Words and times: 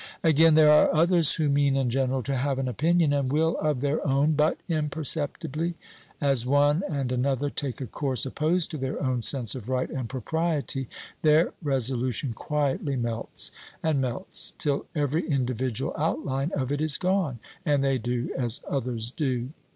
Again, 0.23 0.55
there 0.55 0.71
are 0.71 0.91
others 0.95 1.33
who 1.33 1.47
mean 1.47 1.75
in 1.75 1.91
general 1.91 2.23
to 2.23 2.35
have 2.35 2.57
an 2.57 2.67
opinion 2.67 3.13
and 3.13 3.31
will 3.31 3.55
of 3.59 3.81
their 3.81 4.03
own; 4.07 4.31
but, 4.33 4.57
imperceptibly, 4.67 5.75
as 6.19 6.43
one 6.43 6.81
and 6.89 7.11
another 7.11 7.51
take 7.51 7.79
a 7.81 7.85
course 7.85 8.25
opposed 8.25 8.71
to 8.71 8.79
their 8.79 8.99
own 8.99 9.21
sense 9.21 9.53
of 9.53 9.69
right 9.69 9.91
and 9.91 10.09
propriety, 10.09 10.89
their 11.21 11.53
resolution 11.61 12.33
quietly 12.33 12.95
melts, 12.95 13.51
and 13.83 14.01
melts, 14.01 14.53
till 14.57 14.87
every 14.95 15.29
individual 15.29 15.93
outline 15.95 16.51
of 16.55 16.71
it 16.71 16.81
is 16.81 16.97
gone, 16.97 17.37
and 17.63 17.83
they 17.83 17.99
do 17.99 18.33
as 18.35 18.61
others 18.67 19.11
do. 19.11 19.49